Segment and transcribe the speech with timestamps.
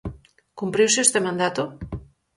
[0.59, 1.63] Cumpriuse este mandato?